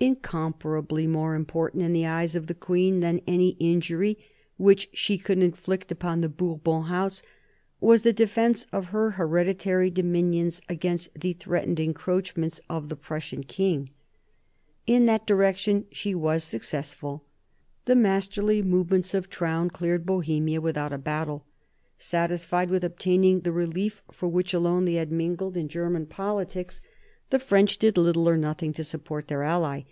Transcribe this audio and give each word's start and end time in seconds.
Incomparably 0.00 1.08
more 1.08 1.34
important 1.34 1.82
in 1.82 1.92
the 1.92 2.06
eyes 2.06 2.36
of 2.36 2.46
the 2.46 2.54
queen 2.54 3.00
than 3.00 3.20
any 3.26 3.56
injury 3.58 4.16
which 4.56 4.88
she 4.92 5.18
could 5.18 5.40
inflict 5.42 5.90
upon 5.90 6.20
the 6.20 6.28
Bourbon 6.28 6.84
House, 6.84 7.20
was 7.80 8.02
the 8.02 8.12
defence 8.12 8.64
of 8.72 8.86
her 8.90 9.10
hereditary 9.10 9.90
dominions 9.90 10.62
against 10.68 11.12
the 11.18 11.32
threatened 11.32 11.80
encroachments 11.80 12.60
of 12.70 12.90
the 12.90 12.94
Prussian 12.94 13.42
king. 13.42 13.90
In 14.86 15.06
that 15.06 15.26
direction 15.26 15.86
she 15.90 16.14
was 16.14 16.44
successful. 16.44 17.24
"The 17.86 17.96
masterly 17.96 18.62
movements 18.62 19.14
of 19.14 19.28
Traun 19.28 19.68
cleared 19.68 20.06
Bohemia 20.06 20.60
without 20.60 20.92
a 20.92 20.96
battle. 20.98 21.44
Satisfied 21.98 22.70
with 22.70 22.84
obtaining 22.84 23.40
the. 23.40 23.50
relief 23.50 24.00
for 24.12 24.28
which 24.28 24.54
alone 24.54 24.84
they 24.84 24.94
had 24.94 25.10
mingled 25.10 25.56
in 25.56 25.66
German 25.66 26.06
politics, 26.06 26.80
the 27.30 27.38
French 27.38 27.76
did 27.76 27.98
little 27.98 28.26
or 28.26 28.38
nothing 28.38 28.72
to 28.72 28.82
support 28.82 29.28
their 29.28 29.42
ally. 29.42 29.82